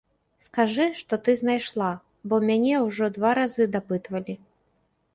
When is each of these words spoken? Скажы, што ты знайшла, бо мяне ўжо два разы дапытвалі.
Скажы, 0.45 0.87
што 1.01 1.19
ты 1.27 1.35
знайшла, 1.43 1.91
бо 2.33 2.41
мяне 2.53 2.75
ўжо 2.89 3.13
два 3.19 3.39
разы 3.43 3.71
дапытвалі. 3.79 4.33